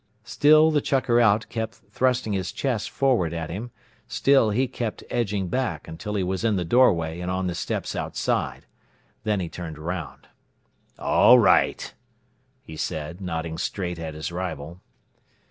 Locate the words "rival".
14.31-14.81